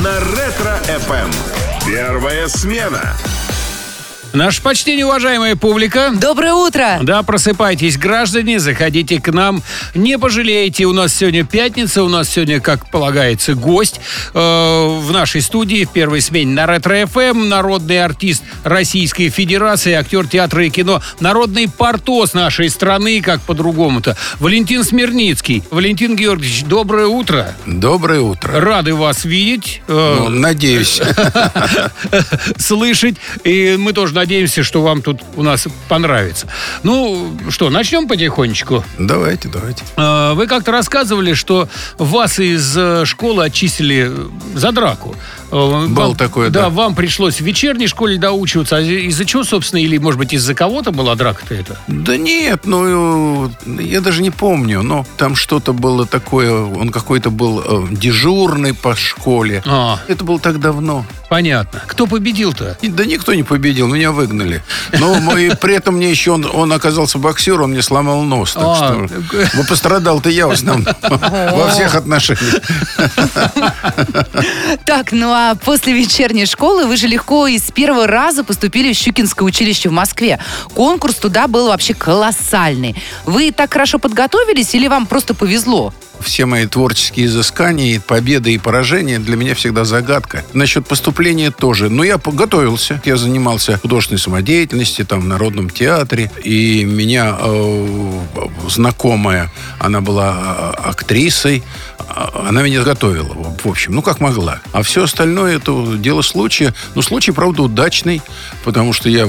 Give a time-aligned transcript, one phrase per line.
[0.00, 1.30] на Ретро-ФМ.
[1.86, 3.16] Первая смена.
[4.32, 6.12] Наше почтение, уважаемая публика.
[6.14, 7.00] Доброе утро!
[7.02, 9.60] Да, просыпайтесь, граждане, заходите к нам.
[9.96, 14.00] Не пожалеете, у нас сегодня пятница, у нас сегодня, как полагается, гость
[14.32, 20.64] э, в нашей студии в первой смене на Ретро-ФМ, народный артист Российской Федерации, актер театра
[20.64, 25.64] и кино, народный Портос нашей страны, как по-другому-то, Валентин Смирнитский.
[25.72, 27.52] Валентин Георгиевич, доброе утро.
[27.66, 28.60] Доброе утро.
[28.60, 29.82] Рады вас видеть.
[29.88, 31.00] э, Ну, надеюсь.
[32.58, 33.16] слышать.
[33.42, 36.46] И мы тоже надеемся, что вам тут у нас понравится.
[36.82, 38.84] Ну, что, начнем потихонечку.
[38.98, 39.82] Давайте, давайте.
[39.96, 44.10] Э, Вы как-то рассказывали, что вас из э, школы отчислили
[44.54, 45.14] за драку.
[45.50, 45.52] Э,
[45.86, 46.68] Было вам- такое, Да, да.
[46.68, 48.76] вам пришлось в вечерней школе доучиваться.
[48.76, 51.78] А из-за чего, собственно, или, может быть, из-за кого-то была драка-то это?
[51.88, 57.30] Да нет, ну, э, я даже не помню, но там что-то было такое, он какой-то
[57.30, 59.62] был э, дежурный по школе.
[59.66, 61.04] А, Это было так давно.
[61.30, 61.80] Понятно.
[61.86, 62.76] Кто победил-то?
[62.82, 64.62] Да никто не победил, меня выгнали.
[64.98, 68.52] Но мы- при этом мне еще он, он оказался боксер, он мне сломал нос.
[68.52, 69.08] Так А, что
[69.54, 72.60] ну, пострадал-то я в основном во всех отношениях.
[74.84, 78.96] Так, ну а после вечерней школы вы же легко и с первого раза поступили в
[78.96, 80.38] Щукинское училище в Москве.
[80.74, 82.96] Конкурс туда был вообще колоссальный.
[83.24, 85.94] Вы так хорошо подготовились или вам просто повезло?
[86.20, 90.44] Все мои творческие изыскания, и победы и поражения для меня всегда загадка.
[90.52, 91.88] Насчет поступления тоже.
[91.88, 93.00] Но я подготовился.
[93.04, 96.30] Я занимался художественной самодеятельностью, там, в Народном театре.
[96.44, 98.20] И меня э,
[98.68, 101.62] знакомая, она была э, актрисой,
[102.34, 104.60] она меня готовила, в общем, ну, как могла.
[104.72, 106.74] А все остальное это дело случая.
[106.94, 108.22] Ну, случай, правда, удачный,
[108.64, 109.28] потому что я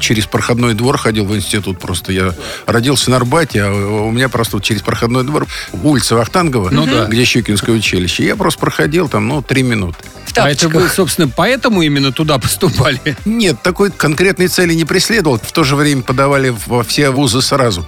[0.00, 2.12] через проходной двор ходил в институт просто.
[2.12, 2.34] Я
[2.66, 5.46] родился на Арбате, а у меня просто вот через проходной двор
[5.82, 7.06] улица Вахтангова, Ну да.
[7.06, 8.24] где Щукинское училище.
[8.24, 9.98] Я просто проходил там, ну, три минуты.
[10.36, 13.16] А это вы, собственно, поэтому именно туда поступали?
[13.24, 15.38] Нет, такой конкретной цели не преследовал.
[15.38, 17.86] В то же время подавали во все вузы сразу.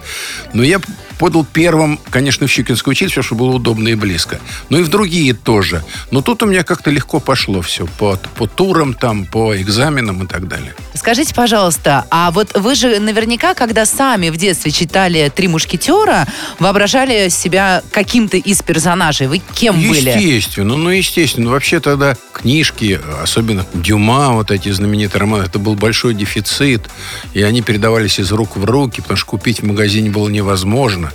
[0.53, 0.81] Но я
[1.19, 4.41] подал первым, конечно, в Щукинское училище, что было удобно и близко.
[4.69, 5.84] Ну и в другие тоже.
[6.10, 7.87] Но тут у меня как-то легко пошло все.
[7.99, 10.75] По, по турам, там, по экзаменам и так далее.
[10.94, 16.27] Скажите, пожалуйста, а вот вы же наверняка, когда сами в детстве читали «Три мушкетера»,
[16.59, 19.27] воображали себя каким-то из персонажей.
[19.27, 20.10] Вы кем были?
[20.10, 21.50] Естественно, ну, естественно.
[21.50, 26.88] Вообще тогда книжки, особенно Дюма, вот эти знаменитые романы, это был большой дефицит.
[27.34, 31.06] И они передавались из рук в руки, потому что купить в магазине было невозможно.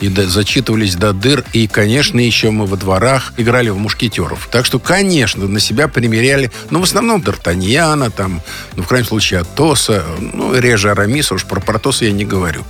[0.00, 1.44] И до- зачитывались до дыр.
[1.52, 4.48] И, конечно, еще мы во дворах играли в мушкетеров.
[4.50, 8.40] Так что, конечно, на себя примеряли, ну, в основном Д'Артаньяна, там,
[8.76, 12.64] ну, в крайнем случае, Атоса, ну, реже Арамиса, уж про Портоса я не говорю.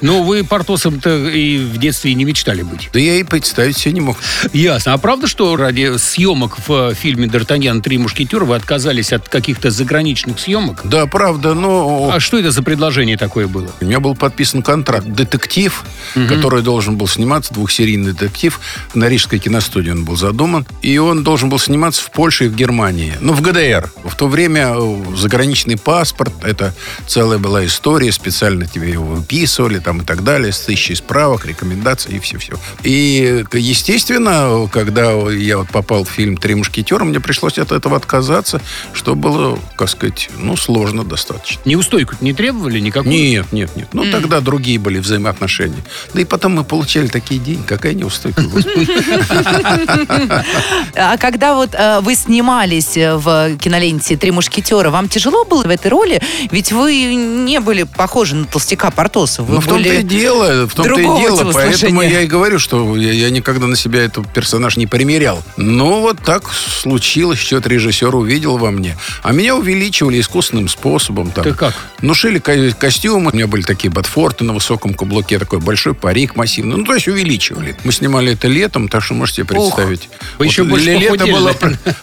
[0.00, 2.90] Ну, вы портосом-то и в детстве не мечтали быть.
[2.92, 4.16] Да я и представить себе не мог.
[4.52, 4.92] Ясно.
[4.92, 7.80] А правда, что ради съемок в э, фильме «Д'Артаньян.
[7.80, 10.80] Три мушкетера» вы отказались от каких-то заграничных съемок?
[10.84, 12.10] Да, правда, но...
[12.12, 13.70] А что это за предложение такое было?
[13.80, 15.06] У меня был подписан контракт.
[15.06, 15.84] Детектив,
[16.28, 18.58] который должен был сниматься, двухсерийный детектив.
[18.92, 20.66] На Рижской киностудии он был задуман.
[20.82, 23.14] И он должен был сниматься в Польше и в Германии.
[23.20, 23.92] Ну, в ГДР.
[24.04, 26.74] В то время э, заграничный паспорт, это
[27.06, 28.10] целая была история.
[28.10, 30.50] Специально тебе его выписывали там и так далее.
[30.50, 32.54] С тысячей справок, рекомендаций и все-все.
[32.82, 38.60] И, естественно, когда я вот попал в фильм «Три мушкетера», мне пришлось от этого отказаться,
[38.92, 41.62] что было, как сказать, ну, сложно достаточно.
[41.64, 43.14] Неустойку не требовали никакую?
[43.14, 43.88] Нет, нет, нет.
[43.92, 45.82] Ну, тогда другие были взаимоотношения.
[46.14, 47.62] Да и потом мы получали такие деньги.
[47.66, 48.88] Какая неустойка, господи.
[50.94, 55.70] А когда вот э, вы снимались э, в киноленте «Три мушкетера», вам тяжело было в
[55.70, 56.20] этой роли?
[56.50, 59.42] Ведь вы не были похожи на толстяка Портоса.
[59.42, 61.50] Вы Ну, в том-то и дело, в том-то и дело.
[61.52, 65.42] Поэтому я и говорю, что я, никогда на себя этот персонаж не примерял.
[65.56, 68.96] Но вот так случилось, что режиссер увидел во мне.
[69.22, 71.30] А меня увеличивали искусственным способом.
[71.30, 71.44] Там.
[71.44, 71.74] Ты как?
[72.00, 73.30] Ну, шили ко- костюмы.
[73.30, 76.76] У меня были такие ботфорты на высоком каблуке, такой большой парик массивный.
[76.76, 77.76] Ну, то есть увеличивали.
[77.84, 80.08] Мы снимали это летом, так что можете представить.
[80.38, 81.52] Вы еще больше ле- лето похудели, было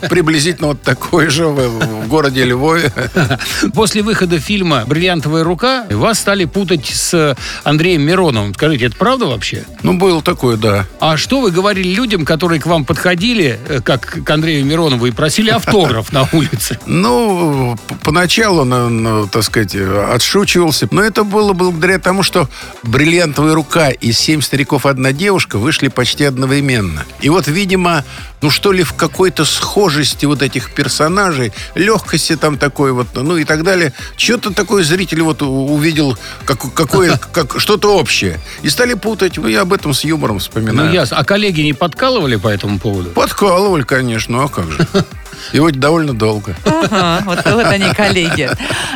[0.10, 1.56] приблизительно вот такое же в,
[2.04, 2.92] в городе Львове.
[3.74, 8.54] После выхода фильма «Бриллиантовая рука» вас стали путать с Андреем Мироновым.
[8.54, 9.64] Скажите, это правда вообще?
[9.82, 10.86] Ну, было такое, да.
[11.00, 15.12] А что вы говорили людям, которые к вам подходили, э, как к Андрею Миронову, и
[15.12, 16.78] просили автограф на улице?
[17.04, 20.88] Ну, поначалу, на- на, так сказать, отшучивался.
[20.92, 22.50] Но это было благодаря благодаря тому, что
[22.84, 27.06] «Бриллиантовая рука» и «Семь стариков, одна девушка» вышли почти одновременно.
[27.22, 28.04] И вот, видимо,
[28.42, 33.44] ну что ли, в какой-то схожести вот этих персонажей, легкости там такой вот, ну и
[33.46, 38.40] так далее, что-то такое зритель вот увидел, как, какое, как, что-то общее.
[38.64, 39.38] И стали путать.
[39.38, 40.90] Ну, я об этом с юмором вспоминаю.
[40.90, 41.18] Ну, ясно.
[41.18, 43.10] А коллеги не подкалывали по этому поводу?
[43.12, 44.88] Подкалывали, конечно, ну а как же.
[45.54, 46.56] Вот довольно долго.
[46.66, 48.50] Ага, вот, вот они, коллеги.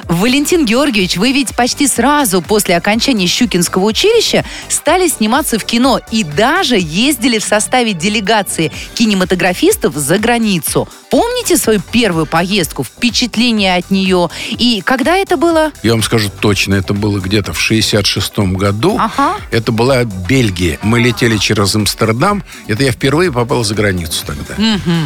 [0.06, 6.24] Валентин Георгиевич, вы ведь почти сразу после окончания Щукинского училища стали сниматься в кино и
[6.24, 10.88] даже ездили в составе делегации кинематографистов за границу.
[11.10, 14.30] Помните свою первую поездку, впечатление от нее?
[14.50, 15.72] И когда это было?
[15.84, 18.98] Я вам скажу точно, это было где-то в 66-м году.
[19.00, 19.38] Ага.
[19.52, 20.80] Это была Бельгия.
[20.82, 22.44] Мы летели через Амстердам.
[22.68, 24.56] Это я впервые попал за границу тогда.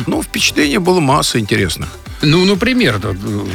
[0.08, 1.90] Ну, впечатление было масса интересных.
[2.22, 3.10] Ну, например, да,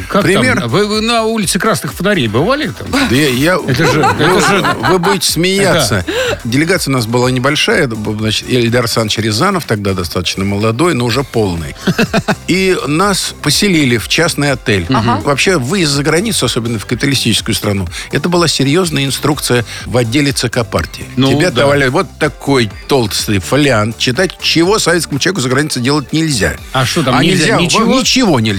[0.09, 0.61] как Пример?
[0.61, 0.69] там?
[0.69, 2.89] Вы, вы на улице Красных Фонарей бывали там?
[2.91, 6.05] Да я, я- Это же- вы, это же- вы будете смеяться.
[6.45, 7.89] Делегация у нас была небольшая.
[7.89, 11.75] Значит, Эльдар Александрович Рязанов, тогда достаточно молодой, но уже полный.
[12.49, 14.87] И нас поселили в частный отель.
[14.89, 20.65] Вообще, выезд за границу, особенно в капиталистическую страну, это была серьезная инструкция в отделе ЦК
[20.65, 21.05] партии.
[21.17, 21.63] Ну, Тебе да.
[21.63, 26.57] давали вот такой толстый фолиант, читать, чего советскому человеку за границей делать нельзя.
[26.73, 27.57] А что там, нельзя?
[27.57, 27.99] Ничего?
[28.01, 28.56] Ничего нельзя.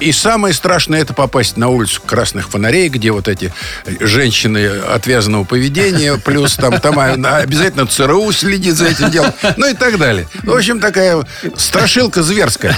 [0.00, 3.52] И самое страшное это попасть на улицу красных фонарей, где вот эти
[4.00, 9.98] женщины отвязанного поведения, плюс там, там обязательно ЦРУ следит за этим делом, ну и так
[9.98, 10.26] далее.
[10.42, 11.24] В общем, такая
[11.56, 12.76] страшилка зверская.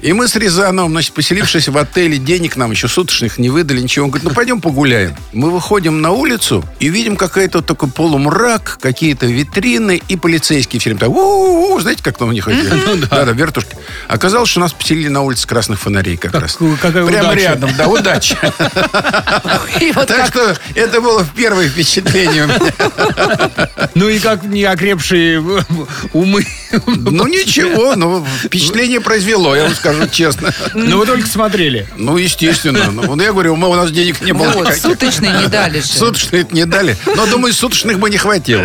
[0.00, 4.06] И мы с Рязановым, значит, поселившись в отеле, денег нам еще суточных не выдали, ничего.
[4.06, 5.16] Он говорит, ну пойдем погуляем.
[5.32, 11.00] Мы выходим на улицу и видим какой-то такой полумрак, какие-то витрины и полицейские все время
[11.00, 12.68] так, «У-у-у», знаете, как там у них ходили?
[13.10, 13.76] Да-да, вертушки.
[14.08, 16.58] Оказалось, что нас поселили на улице красных фонарей как, Как- раз.
[16.80, 17.40] какая Прямо удача.
[17.40, 17.88] рядом, да,
[19.94, 22.48] вот Так что это было первое впечатление.
[23.94, 25.40] Ну и как неокрепшие
[26.12, 26.44] умы.
[26.86, 30.52] Ну ничего, ну впечатление произвело, я вам скажу честно.
[30.74, 31.86] Ну вы только смотрели.
[31.96, 32.90] Ну, естественно.
[32.90, 34.48] Ну, вот я говорю, у нас денег не было.
[34.48, 34.82] Вот, никаких.
[34.82, 35.86] суточные не дали же.
[35.86, 36.96] Суточных не дали.
[37.06, 38.64] Но, думаю, суточных бы не хватило.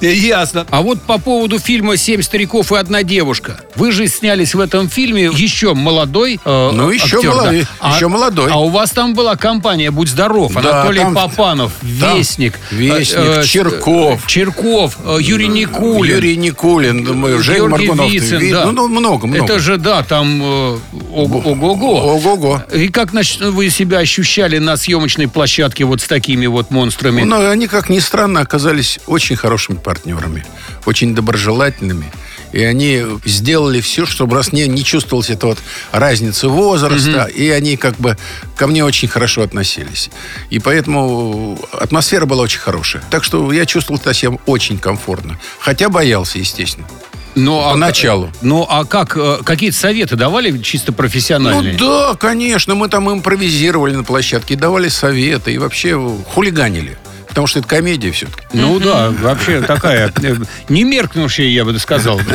[0.00, 0.66] Ясно.
[0.70, 3.60] А вот по поводу фильма «Семь стариков и одна девушка».
[3.76, 4.08] Вы же
[4.46, 7.94] снялись в этом фильме еще молодой э, Ну, еще актер, молодой, да.
[7.94, 8.50] еще молодой.
[8.50, 10.52] А у вас там была компания «Будь здоров».
[10.54, 12.58] Да, Анатолий там- Попанов, там Вестник.
[12.70, 14.26] Вестник, э, э, Черков.
[14.26, 16.14] Черков, э, Юрий Никулин.
[16.16, 18.10] Юрий Никулин, думаю, Женя Георгий Маргунов.
[18.12, 18.66] Вицин, Ви- да.
[18.66, 19.44] Ну, ну, много, много.
[19.44, 20.78] Это же, да, там э,
[21.12, 22.14] ого- ого-го.
[22.14, 22.62] Ого-го.
[22.74, 27.22] И как значит, вы себя ощущали на съемочной площадке вот с такими вот монстрами?
[27.22, 30.44] Но они, как ни странно, оказались очень хорошими партнерами,
[30.86, 32.10] очень доброжелательными.
[32.52, 35.58] И они сделали все, чтобы раз не, не чувствовалась эта вот
[35.92, 38.16] разница возраста, и они как бы
[38.56, 40.10] ко мне очень хорошо относились.
[40.50, 43.02] И поэтому атмосфера была очень хорошая.
[43.10, 45.38] Так что я чувствовал себя очень комфортно.
[45.60, 46.86] Хотя боялся, естественно.
[47.34, 48.30] Ну, а Поначалу.
[48.42, 51.76] Ну, а как, э, какие-то советы давали чисто профессиональные?
[51.78, 55.96] Ну да, конечно, мы там импровизировали на площадке, давали советы, и вообще
[56.34, 56.98] хулиганили.
[57.30, 58.42] Потому что это комедия все-таки.
[58.52, 60.34] Ну да, вообще такая э,
[60.68, 62.20] не меркнущая, я бы сказал.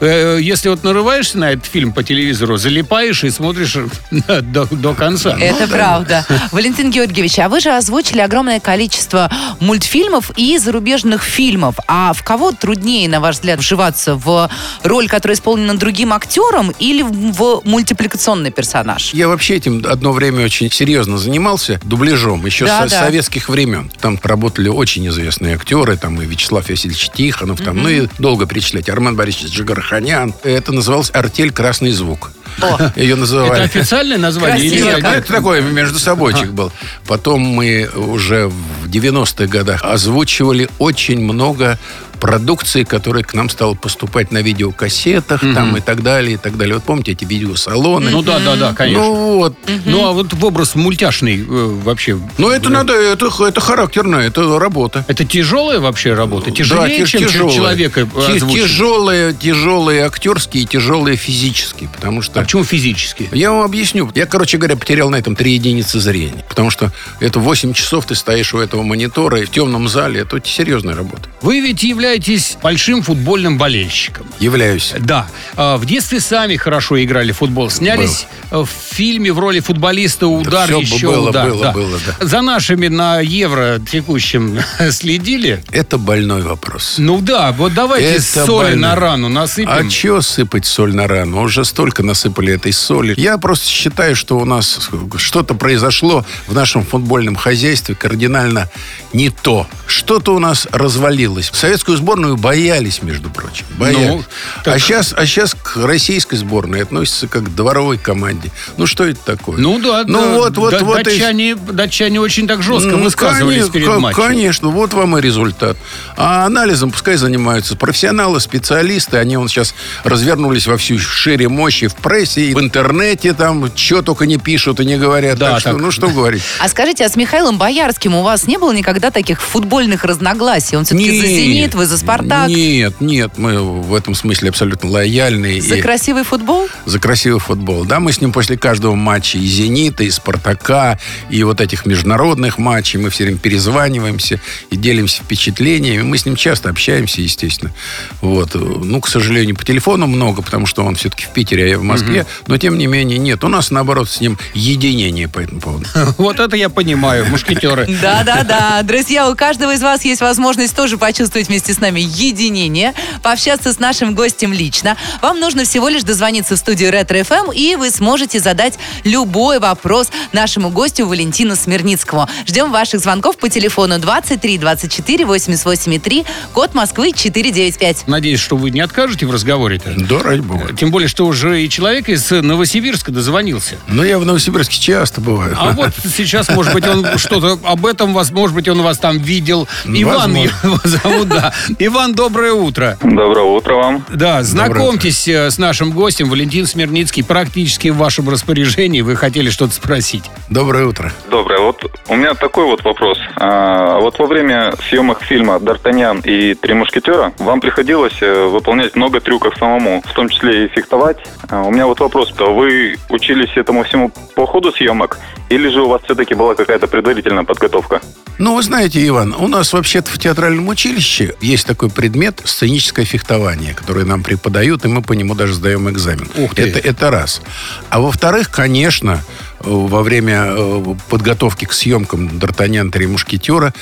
[0.00, 3.76] Э, Если вот нарываешься на этот фильм по телевизору, залипаешь и смотришь
[4.10, 5.36] до, до конца.
[5.38, 6.26] Это правда.
[6.52, 9.30] Валентин Георгиевич, а вы же озвучили огромное количество
[9.60, 11.76] мультфильмов и зарубежных фильмов.
[11.86, 14.14] А в кого труднее, на ваш взгляд, вживаться?
[14.16, 14.50] В
[14.82, 19.12] роль, которая исполнена другим актером или в в мультипликационный персонаж?
[19.14, 23.00] Я вообще этим одно время очень серьезно занимался, дубляжом, еще Да, со да.
[23.04, 23.90] советских времен.
[24.00, 28.88] Там работали очень известные актеры, там и Вячеслав Васильевич Тихонов, там, ну и долго перечислять,
[28.88, 30.34] Арман Борисович Джигарханян.
[30.42, 32.32] Это называлось «Артель Красный звук».
[32.62, 32.92] О.
[32.96, 33.62] Ее Это называли.
[33.62, 34.64] официальное название?
[34.66, 35.04] или Красиво нет?
[35.18, 36.72] Это такой между собойчик был.
[37.06, 41.78] Потом мы уже в 90-х годах озвучивали очень много
[42.24, 46.76] продукции, которая к нам стала поступать на видеокассетах там и так далее, и так далее.
[46.76, 48.10] Вот помните эти видеосалоны?
[48.10, 49.04] Ну да, да, да, конечно.
[49.04, 49.54] Ну вот.
[49.84, 52.18] Ну а вот в образ мультяшный э, вообще.
[52.38, 55.04] Ну это надо, это, это характерно, это работа.
[55.06, 56.50] Это тяжелая вообще работа?
[56.50, 57.54] Тяжелее, тяж- чем тяжелая.
[57.54, 58.62] человека озвучить?
[58.62, 61.90] Тяжелые, тяжелые актерские и тяжелые физические.
[61.90, 62.40] Потому что...
[62.40, 63.28] А почему физически?
[63.32, 64.10] Я вам объясню.
[64.14, 66.42] Я, короче говоря, потерял на этом три единицы зрения.
[66.48, 66.90] Потому что
[67.20, 70.22] это 8 часов ты стоишь у этого монитора и в темном зале.
[70.22, 71.28] Это серьезная работа.
[71.42, 74.26] Вы ведь являетесь являетесь большим футбольным болельщиком.
[74.38, 74.94] Являюсь.
[75.00, 75.26] Да.
[75.56, 77.70] А, В детстве сами хорошо играли в футбол.
[77.70, 81.48] Снялись э, в фильме в роли футболиста «Удар всё еще было, удар».
[81.50, 82.26] было, было, да.
[82.26, 84.58] За нашими на Евро текущем
[84.90, 85.62] следили?
[85.72, 86.96] Это больной вопрос.
[86.98, 88.88] Ну да, вот давайте Это соли больно.
[88.90, 89.70] на рану насыпем.
[89.70, 91.42] А чё сыпать соль на рану?
[91.42, 93.14] Уже столько насыпали этой соли.
[93.16, 98.68] Я просто считаю, что у нас что-то произошло в нашем футбольном хозяйстве кардинально
[99.12, 99.66] не то.
[99.86, 101.50] Что-то у нас развалилось.
[101.52, 103.66] Советскую сборную боялись, между прочим.
[103.78, 104.06] Боялись.
[104.08, 104.24] Ну,
[104.64, 108.50] так- А сейчас а щас к российской сборной относятся как к дворовой команде.
[108.76, 109.58] Ну, что это такое?
[109.58, 110.34] Ну да, Ну, да.
[110.34, 111.00] вот, вот, Да- вот.
[111.00, 114.22] и- Датчане, датчане очень так жестко Ну, высказывались конечно, перед матчем.
[114.22, 115.76] Конечно, вот вам и результат.
[116.16, 119.16] А анализом пускай занимаются профессионалы, специалисты.
[119.18, 119.74] Они вон сейчас
[120.04, 124.80] развернулись во всю шире мощи в прессе, и в интернете там, что только не пишут
[124.80, 125.38] и не говорят.
[125.38, 125.80] Да, так что, так.
[125.80, 126.42] ну что говорить.
[126.60, 130.76] А скажите, а с Михаилом Боярским у вас не было никогда таких футбольных разногласий?
[130.76, 132.48] Он все-таки за «Зенит», вы за «Спартак»?
[132.48, 135.60] Нет, нет, мы в этом смысле абсолютно лояльны.
[135.60, 136.68] За и- красивый футбол?
[136.86, 137.84] за красивый футбол.
[137.84, 140.98] Да, мы с ним после каждого матча и «Зенита», и «Спартака»,
[141.30, 146.02] и вот этих международных матчей мы все время перезваниваемся и делимся впечатлениями.
[146.02, 147.72] Мы с ним часто общаемся, естественно.
[148.20, 148.54] Вот.
[148.54, 151.82] Ну, к сожалению, по телефону много, потому что он все-таки в Питере, а я в
[151.82, 152.26] Москве.
[152.46, 153.44] Но, тем не менее, нет.
[153.44, 155.86] У нас, наоборот, с ним единение по этому поводу.
[156.18, 157.86] Вот это я понимаю, мушкетеры.
[158.02, 158.82] Да-да-да.
[158.82, 163.78] Друзья, у каждого из вас есть возможность тоже почувствовать вместе с нами единение, пообщаться с
[163.78, 164.96] нашим гостем лично.
[165.20, 170.10] Вам нужно всего лишь дозвониться в студию Ретро ФМ, и вы сможете задать любой вопрос
[170.32, 172.28] нашему гостю Валентину Смирницкому.
[172.46, 178.06] Ждем ваших звонков по телефону 23 24 88 3, код Москвы 495.
[178.06, 179.92] Надеюсь, что вы не откажете в разговоре-то.
[179.96, 180.74] Да, ради бога.
[180.74, 183.76] Тем более, что уже и человек из Новосибирска дозвонился.
[183.88, 185.56] Но я в Новосибирске часто бываю.
[185.58, 189.18] А вот сейчас, может быть, он что-то об этом вас, может быть, он вас там
[189.18, 189.68] видел.
[189.84, 191.52] Иван его зовут, да.
[191.78, 192.96] Иван, доброе утро.
[193.02, 194.04] Доброе утро вам.
[194.12, 199.00] Да, знакомьтесь э, с нашим гостем, Валентин Смирницкий, практически в вашем распоряжении.
[199.00, 200.24] Вы хотели что-то спросить.
[200.50, 201.12] Доброе утро.
[201.30, 201.60] Доброе.
[201.60, 203.18] Вот у меня такой вот вопрос.
[203.36, 209.20] А, вот во время съемок фильма «Д'Артаньян и три мушкетера» вам приходилось э, выполнять много
[209.20, 211.18] трюков самому, в том числе и фехтовать.
[211.48, 212.32] А, у меня вот вопрос.
[212.32, 215.18] То вы учились этому всему по ходу съемок
[215.48, 218.00] или же у вас все-таки была какая-то предварительная подготовка?
[218.38, 223.74] Ну, вы знаете, Иван, у нас вообще-то в театральном училище есть такой предмет сценическое фехтование,
[223.74, 226.28] которое нам преподают, и мы по нему даже сдаем экзамен.
[226.36, 226.62] Ух ты.
[226.62, 227.42] Это, это раз.
[227.90, 229.22] А во-вторых, конечно,
[229.60, 232.90] э, во время э, подготовки к съемкам «Д'Артаньян.
[232.90, 233.72] Три мушкетера»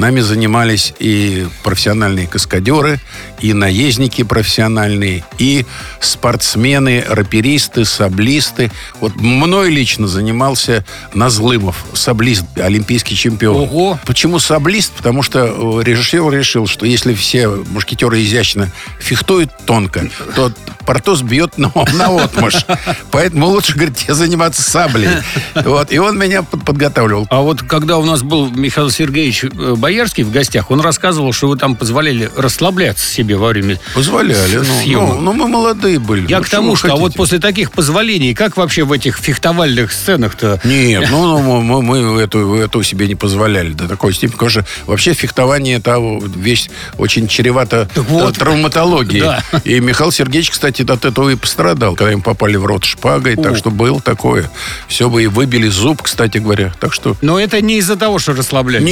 [0.00, 2.98] нами занимались и профессиональные каскадеры,
[3.40, 5.64] и наездники профессиональные, и
[6.00, 8.70] спортсмены, раперисты, саблисты.
[9.00, 13.56] Вот мной лично занимался Назлымов, саблист, олимпийский чемпион.
[13.56, 14.00] Ого.
[14.06, 14.92] Почему саблист?
[14.92, 20.52] Потому что э, режиссер решил, что если все мушкетеры изящно фехтуют тонко, то
[20.86, 22.66] Портос бьет на, на отмашь.
[23.10, 25.08] Поэтому лучше, говорит, тебе заниматься саблей.
[25.54, 25.92] Вот.
[25.92, 27.26] И он меня под- подготавливал.
[27.30, 31.48] А вот когда у нас был Михаил Сергеевич э, Боярский в гостях, он рассказывал, что
[31.48, 34.58] вы там позволяли расслабляться себе во время Позволяли.
[34.58, 36.30] Ну, ну, ну, мы молодые были.
[36.30, 39.90] Я Ну, к тому, что а вот после таких позволений, как вообще в этих фехтовальных
[39.90, 40.60] сценах-то?
[40.62, 44.64] Нет, ну, ну, мы, мы эту, эту себе не позволяли до такой степени, потому что
[44.86, 45.98] вообще фехтование это
[46.36, 48.36] вещь очень чревата Так вот.
[48.36, 49.22] э, травматологией.
[49.22, 49.42] Да.
[49.64, 53.42] И Михаил Сергеевич, кстати, от этого и пострадал, когда им попали в рот шпагой, О.
[53.42, 54.52] так что было такое.
[54.86, 56.72] Все бы и выбили зуб, кстати говоря.
[56.78, 58.84] Так что Но это не из-за того, что расслаблялись.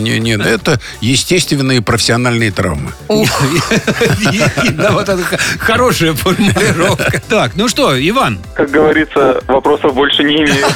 [0.00, 0.54] Не-не-не-не-не-не.
[0.54, 2.92] Это естественные профессиональные травмы.
[4.76, 5.22] Да, вот это
[5.58, 7.22] хорошая формулировка.
[7.32, 10.66] Так, ну что, Иван, Как говорится, вопросов больше не имею.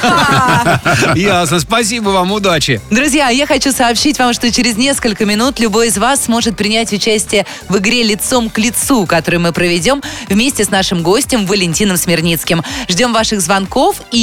[1.15, 2.81] ясно, спасибо вам, удачи.
[2.89, 7.45] Друзья, я хочу сообщить вам, что через несколько минут любой из вас сможет принять участие
[7.69, 12.63] в игре «Лицом к лицу», которую мы проведем вместе с нашим гостем Валентином Смирницким.
[12.87, 14.17] Ждем ваших звонков, и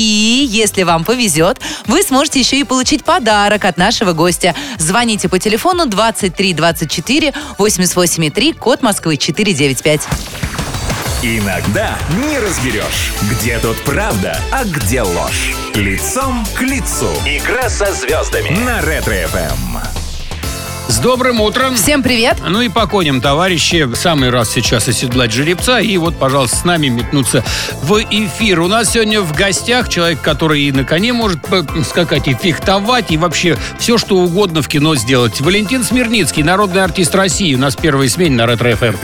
[0.50, 4.54] если вам повезет, вы сможете еще и получить подарок от нашего гостя.
[4.84, 10.02] Звоните по телефону 23 24 88 3, код Москвы 495.
[11.22, 11.96] Иногда
[12.28, 15.54] не разберешь, где тут правда, а где ложь.
[15.74, 17.08] Лицом к лицу.
[17.24, 20.03] Игра со звездами на Ретро-ФМ.
[20.86, 21.76] С добрым утром.
[21.76, 22.36] Всем привет!
[22.46, 23.88] Ну и по коням, товарищи.
[23.94, 25.80] Самый раз сейчас оседлать жеребца.
[25.80, 27.42] И вот, пожалуйста, с нами метнуться
[27.82, 28.60] в эфир.
[28.60, 31.40] У нас сегодня в гостях человек, который и на коне может
[31.88, 35.40] скакать, и фехтовать, и вообще все, что угодно в кино сделать.
[35.40, 37.54] Валентин Смирницкий, народный артист России.
[37.54, 38.94] У нас в первой смене на Ретро-ФМ.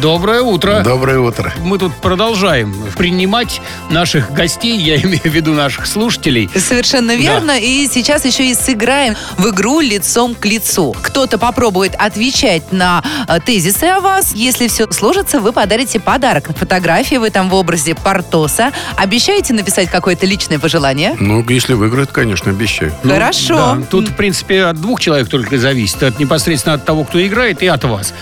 [0.00, 0.82] Доброе утро.
[0.84, 1.52] Доброе утро.
[1.62, 3.60] Мы тут продолжаем принимать
[3.90, 6.48] наших гостей, я имею в виду наших слушателей.
[6.54, 7.58] Совершенно верно.
[7.58, 10.94] И сейчас еще и сыграем в игру лицом к лицу.
[11.02, 14.32] Кто-то кто попробует отвечать на э, тезисы о вас.
[14.34, 16.56] Если все сложится, вы подарите подарок.
[16.56, 18.70] Фотографии вы там в образе Портоса.
[18.96, 21.16] Обещаете написать какое-то личное пожелание?
[21.18, 22.92] Ну, если выиграет, конечно, обещаю.
[23.02, 23.56] Ну, Хорошо.
[23.56, 23.82] да.
[23.90, 26.04] Тут, в принципе, от двух человек только зависит.
[26.04, 28.14] От непосредственно от того, кто играет, и от вас.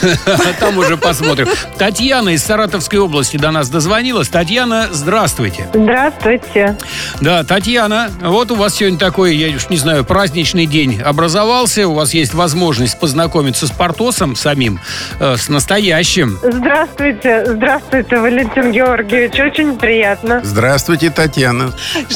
[0.60, 1.48] Там уже посмотрим.
[1.76, 4.28] Татьяна из Саратовской области до нас дозвонилась.
[4.28, 5.68] Татьяна, здравствуйте.
[5.74, 6.78] Здравствуйте.
[7.20, 11.88] Да, Татьяна, вот у вас сегодня такой, я уж не знаю, праздничный день образовался.
[11.88, 12.49] У вас есть возможность
[12.94, 14.80] познакомиться с Портосом самим,
[15.18, 16.38] э, с настоящим.
[16.42, 17.44] Здравствуйте.
[17.46, 19.38] Здравствуйте, Валентин Георгиевич.
[19.40, 20.40] Очень приятно.
[20.42, 21.72] Здравствуйте, Татьяна.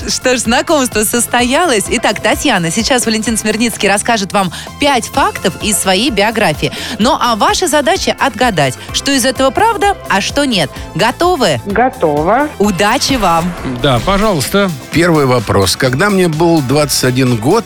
[0.09, 1.85] Что ж, знакомство состоялось.
[1.89, 6.73] Итак, Татьяна, сейчас Валентин Смирницкий расскажет вам пять фактов из своей биографии.
[6.99, 10.71] Ну, а ваша задача отгадать, что из этого правда, а что нет.
[10.95, 11.61] Готовы?
[11.67, 12.49] Готово.
[12.59, 13.53] Удачи вам!
[13.83, 14.71] Да, пожалуйста.
[14.93, 15.77] Первый вопрос.
[15.77, 17.65] Когда мне был 21 год,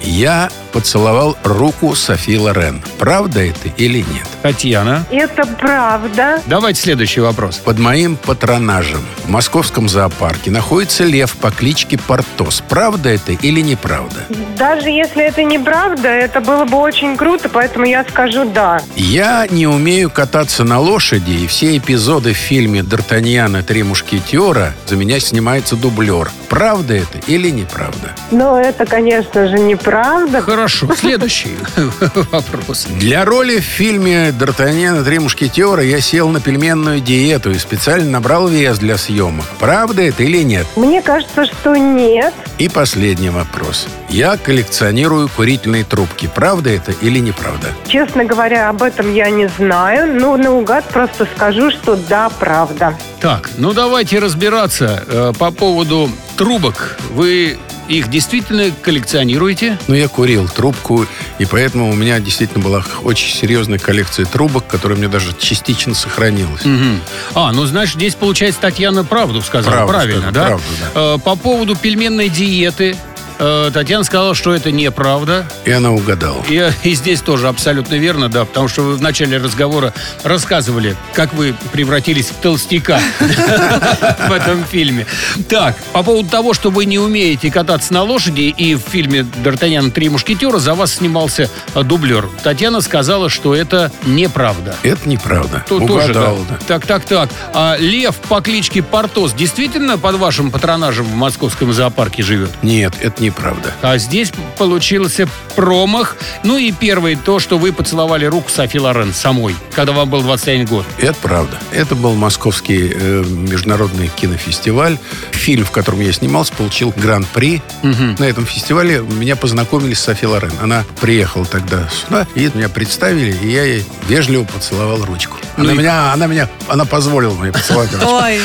[0.00, 2.82] я поцеловал руку Софи Лорен.
[2.98, 4.26] Правда это или нет?
[4.42, 5.06] Татьяна.
[5.10, 6.42] Это правда.
[6.46, 7.58] Давайте следующий вопрос.
[7.58, 12.62] Под моим патронажем в московском зоопарке находится лев по кличке Портос.
[12.68, 14.16] Правда это или неправда?
[14.58, 18.80] Даже если это неправда, это было бы очень круто, поэтому я скажу да.
[18.96, 24.72] Я не умею кататься на лошади, и все эпизоды в фильме «Д'Артаньян и три мушкетера»
[24.86, 26.30] за меня снимается дублер.
[26.48, 28.10] Правда это или неправда?
[28.32, 30.40] Но это, конечно же, неправда.
[30.40, 31.56] Хорошо, следующий
[32.30, 32.86] вопрос.
[32.98, 38.10] Для роли в фильме «Д'Артаньян и три мушкетера» я сел на пельменную диету и специально
[38.10, 39.46] набрал вес для съемок.
[39.58, 40.66] Правда это или нет?
[40.76, 42.32] Мне кажется, что нет.
[42.58, 43.86] И последний вопрос.
[44.08, 46.30] Я коллекционирую курительные трубки.
[46.32, 47.68] Правда это или неправда?
[47.88, 50.20] Честно говоря, об этом я не знаю.
[50.20, 52.96] Но наугад просто скажу, что да, правда.
[53.20, 56.98] Так, ну давайте разбираться э, по поводу трубок.
[57.10, 59.78] Вы их действительно коллекционируете?
[59.88, 61.06] Ну, я курил трубку,
[61.38, 66.64] и поэтому у меня действительно была очень серьезная коллекция трубок, которая мне даже частично сохранилась.
[66.64, 67.00] Мгм.
[67.34, 69.74] А, ну, значит, здесь, получается, Татьяна правду сказала.
[69.74, 70.46] Правду Правильно, сказала, да?
[70.46, 70.64] правду,
[70.94, 72.96] Э, По поводу пельменной диеты.
[73.38, 75.46] Э, Татьяна сказала, что это неправда.
[75.64, 76.42] И она угадала.
[76.48, 81.34] И, и здесь тоже абсолютно верно, да, потому что вы в начале разговора рассказывали, как
[81.34, 85.06] вы превратились в толстяка в этом фильме.
[85.48, 89.90] Так, по поводу того, что вы не умеете кататься на лошади, и в фильме «Д'Артаньян.
[89.90, 92.28] Три мушкетера» за вас снимался э, дублер.
[92.42, 94.76] Татьяна сказала, что это неправда.
[94.82, 95.64] Это неправда.
[95.68, 96.34] Тут тоже, да.
[96.66, 97.30] Так, так, так.
[97.52, 102.50] А лев по кличке Портос действительно под вашим патронажем в московском зоопарке живет?
[102.62, 103.72] Нет, это неправда.
[103.82, 106.16] А здесь получился промах.
[106.42, 110.66] Ну и первый, то, что вы поцеловали руку Софи Лорен самой, когда вам был 21
[110.66, 110.84] год.
[110.98, 111.58] Это правда.
[111.72, 114.98] Это был московский э, международный кинофестиваль.
[115.32, 117.62] Фильм, в котором я снимался, получил гран-при.
[117.82, 120.52] На этом фестивале меня познакомили с Софи Лорен.
[120.60, 125.36] Она приехала тогда сюда, и меня представили, и я ей вежливо поцеловал ручку.
[125.56, 128.08] Она Ну и- меня, она меня, она позволила мне поцеловать ручку.
[128.10, 128.40] Ой,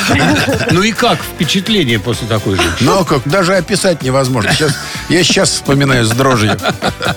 [0.71, 2.61] Ну и как впечатление после такой же?
[2.81, 4.51] Но как, даже описать невозможно.
[4.53, 4.68] Сейчас,
[5.09, 6.57] я сейчас вспоминаю с дрожью.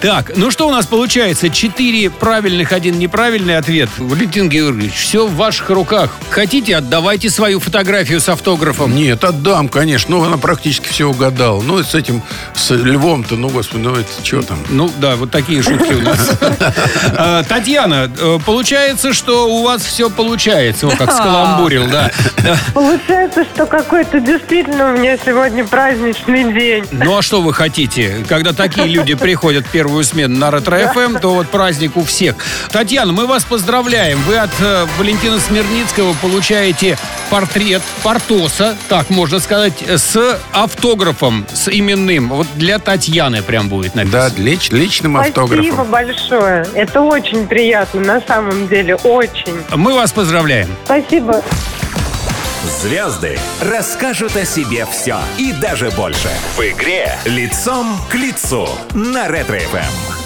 [0.01, 1.49] Так, ну что у нас получается?
[1.49, 3.89] Четыре правильных, один неправильный ответ.
[3.99, 6.11] Валентин Георгиевич, все в ваших руках.
[6.31, 8.95] Хотите, отдавайте свою фотографию с автографом.
[8.95, 10.17] Нет, отдам, конечно.
[10.17, 11.61] Ну, она практически все угадала.
[11.63, 12.23] Ну, с этим,
[12.55, 14.59] с львом-то, ну, господи, ну, это что там?
[14.71, 16.31] Ну да, вот такие шутки у нас.
[17.15, 20.87] А, Татьяна, э, получается, что у вас все получается.
[20.87, 22.11] О, как скаламбурил, да.
[22.75, 26.85] Получается, что какой-то действительно у меня сегодня праздничный день.
[26.91, 28.25] Ну а что вы хотите?
[28.29, 32.37] Когда такие люди приходят первую смену на Ретро-ФМ, то вот праздник у всех.
[32.71, 34.21] Татьяна, мы вас поздравляем.
[34.27, 36.99] Вы от э, Валентина Смирницкого получаете
[37.31, 42.29] портрет Портоса, так можно сказать, с автографом, с именным.
[42.31, 44.45] Вот для Татьяны прям будет Да, написано.
[44.45, 45.91] лич- личным Спасибо автографом.
[45.91, 46.67] большое.
[46.75, 49.57] Это очень приятно, на самом деле, очень.
[49.75, 50.69] Мы вас поздравляем.
[50.85, 51.43] Спасибо.
[52.65, 56.29] Звезды расскажут о себе все и даже больше.
[56.57, 60.22] В игре «Лицом к лицу» на Ретро-ФМ.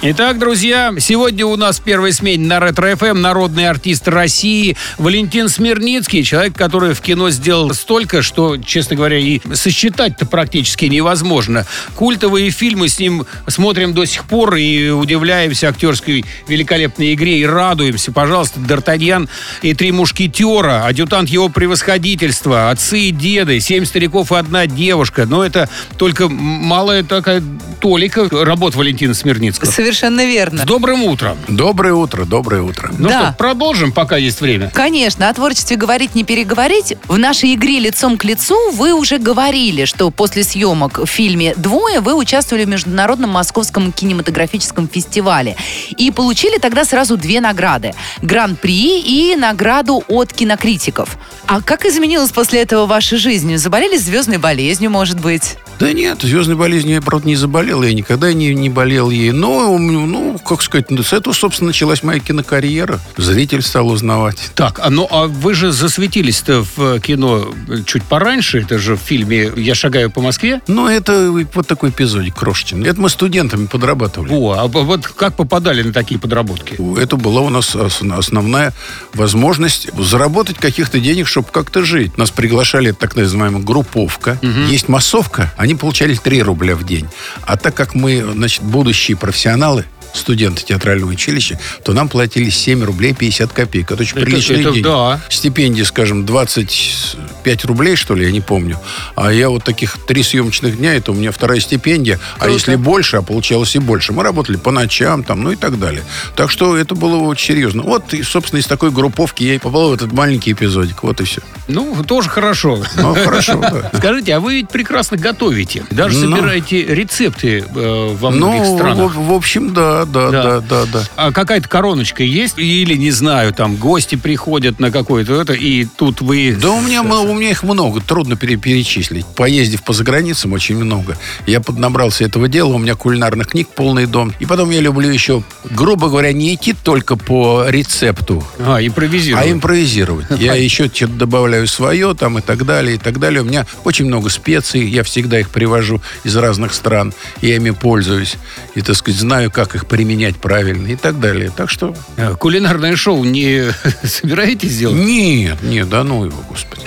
[0.00, 6.22] Итак, друзья, сегодня у нас в первой смене на Ретро-ФМ народный артист России Валентин Смирницкий.
[6.22, 11.66] Человек, который в кино сделал столько, что, честно говоря, и сосчитать-то практически невозможно.
[11.96, 18.12] Культовые фильмы с ним смотрим до сих пор и удивляемся актерской великолепной игре и радуемся.
[18.12, 19.28] Пожалуйста, Д'Артаньян
[19.62, 25.26] и три мушкетера, адъютант его превосходительства, отцы и деды, семь стариков и одна девушка.
[25.26, 27.42] Но это только малая такая
[27.80, 29.68] толика работ Валентина Смирницкого.
[29.88, 30.64] Совершенно верно.
[30.64, 31.38] С добрым утром.
[31.48, 32.90] Доброе утро, доброе утро.
[32.98, 33.28] Ну Да.
[33.28, 34.70] что, продолжим, пока есть время.
[34.74, 36.96] Конечно, о творчестве говорить не переговорить.
[37.06, 42.00] В нашей игре «Лицом к лицу» вы уже говорили, что после съемок в фильме «Двое»
[42.00, 45.56] вы участвовали в Международном Московском кинематографическом фестивале.
[45.96, 47.94] И получили тогда сразу две награды.
[48.20, 51.16] Гран-при и награду от кинокритиков.
[51.46, 53.56] А как изменилась после этого ваша жизнь?
[53.56, 55.56] Заболели звездной болезнью, может быть?
[55.80, 57.84] Да нет, звездной болезнью я, правда, не заболел.
[57.84, 59.30] Я никогда не, не болел ей.
[59.30, 63.00] Но, ну, как сказать, ну, с этого, собственно, началась моя кинокарьера.
[63.16, 64.50] Зритель стал узнавать.
[64.54, 67.48] Так, а ну а вы же засветились-то в кино
[67.86, 68.60] чуть пораньше.
[68.60, 70.60] Это же в фильме «Я шагаю по Москве».
[70.66, 72.88] Ну, это вот такой эпизодик крошечный.
[72.88, 74.32] Это мы студентами подрабатывали.
[74.32, 76.76] О, а вот как попадали на такие подработки?
[77.00, 78.72] Это была у нас ос- основная
[79.14, 82.16] возможность заработать каких-то денег, чтобы как-то жить.
[82.16, 84.38] Нас приглашали, так называемая групповка.
[84.68, 87.06] Есть массовка, они получали 3 рубля в день.
[87.46, 89.84] А так как мы, значит, будущие профессионалы, каналы.
[90.12, 93.90] Студенты театрального училища, то нам платили 7 рублей 50 копеек.
[93.92, 94.82] Это очень Это- приличный это день.
[94.82, 95.20] да.
[95.28, 98.78] Стипендии, скажем, 25 рублей, что ли, я не помню.
[99.14, 102.18] А я вот таких три съемочных дня, это у меня вторая стипендия.
[102.36, 102.52] А Круто.
[102.54, 104.12] если больше, а получалось и больше.
[104.12, 106.02] Мы работали по ночам, там, ну и так далее.
[106.36, 107.82] Так что это было очень серьезно.
[107.82, 111.02] Вот, и, собственно, из такой групповки я и попал в этот маленький эпизодик.
[111.02, 111.40] Вот и все.
[111.68, 112.82] Ну, тоже хорошо.
[112.96, 113.90] Ну, хорошо, да.
[113.98, 115.84] Скажите, а вы ведь прекрасно готовите.
[115.90, 116.36] Даже Ну.
[116.36, 119.14] собираете рецепты э, во многих Ну, странах.
[119.14, 120.42] в, в общем, да, да, Да.
[120.42, 121.04] да, да, да.
[121.16, 122.58] А какая-то короночка есть?
[122.58, 126.56] Или, не знаю, там гости приходят на какое-то это, и тут вы...
[126.60, 129.26] Да у меня, у меня их много, трудно пере- перечислить.
[129.36, 131.16] Поездив по заграницам очень много.
[131.46, 134.32] Я поднабрался этого дела, у меня кулинарных книг полный дом.
[134.40, 139.46] И потом я люблю еще, грубо говоря, не идти только по рецепту, А, импровизировать.
[139.46, 140.26] а импровизировать.
[140.38, 143.42] Я еще что-то добавляю свое там и так далее, и так далее.
[143.42, 147.12] У меня очень много специй, я всегда их привожу из разных стран.
[147.42, 148.36] Я ими пользуюсь.
[148.74, 151.50] И, так сказать, знаю, как их применять правильно и так далее.
[151.54, 151.94] Так что...
[152.16, 153.64] Э, Кулинарное шоу не
[154.04, 154.96] собираетесь сделать?
[154.98, 156.82] Нет, нет, да ну его, господи.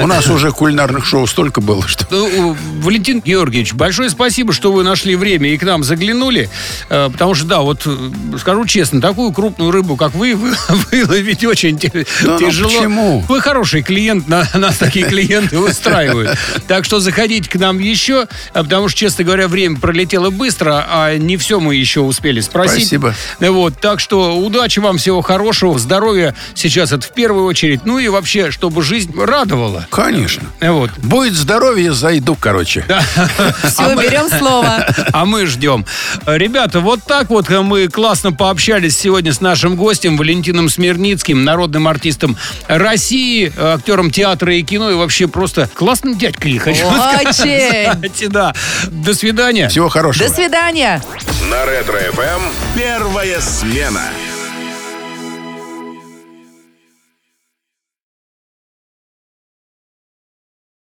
[0.00, 2.06] У- нас уже кулинарных шоу столько было, что...
[2.10, 6.48] Ну, Валентин Георгиевич, большое спасибо, что вы нашли время и к нам заглянули.
[6.90, 10.52] Э, Потому что, да, вот э, скажу честно, такую крупную рыбу, как вы, вы
[10.92, 11.78] выловить очень
[12.22, 12.68] ну тяжело.
[12.70, 13.24] почему?
[13.28, 16.36] Вы хороший клиент, на- нас такие клиенты устраивают.
[16.66, 21.36] Так что заходите к нам еще, потому что, честно говоря, время пролетело быстро, а не
[21.36, 22.86] все мы еще успели спросить.
[22.88, 23.14] Спасибо.
[23.40, 28.08] Вот, так что удачи вам, всего хорошего, здоровья сейчас это в первую очередь, ну и
[28.08, 29.86] вообще, чтобы жизнь радовала.
[29.90, 30.48] Конечно.
[30.60, 30.90] Вот.
[30.98, 32.84] Будет здоровье, зайду, короче.
[33.64, 34.86] Все, берем слово.
[35.12, 35.86] А мы ждем.
[36.26, 42.36] Ребята, вот так вот мы классно пообщались сегодня с нашим гостем Валентином Смирницким, народным артистом
[42.66, 47.32] России, актером театра и кино, и вообще просто классным дядькой, хочу Очень.
[47.32, 48.24] сказать.
[48.28, 48.54] Да.
[48.88, 49.68] До свидания.
[49.68, 50.28] Всего хорошего.
[50.28, 51.02] До свидания.
[51.50, 51.64] На
[52.08, 54.10] Ретро-ФМ первая смена.